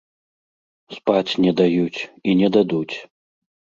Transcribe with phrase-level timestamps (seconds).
[0.95, 1.99] Спаць не даюць,
[2.31, 2.95] і не дадуць.